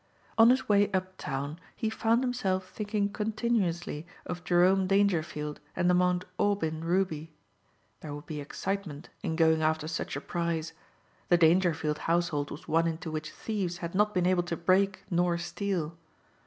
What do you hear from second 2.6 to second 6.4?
thinking continuously of Jerome Dangerfield and the Mount